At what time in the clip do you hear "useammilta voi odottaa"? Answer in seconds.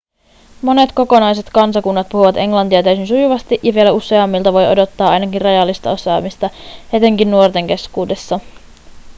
3.91-5.09